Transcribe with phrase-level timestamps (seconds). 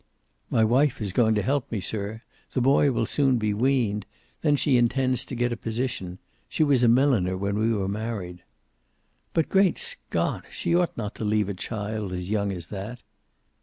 [0.49, 2.23] "My wife is going to help me, sir.
[2.53, 4.07] The boy will soon be weaned.
[4.41, 6.17] Then she intends to get a position.
[6.49, 8.41] She was a milliner when we were married."
[9.35, 10.45] "But Great Scott!
[10.49, 13.03] She ought not to leave a child as young as that."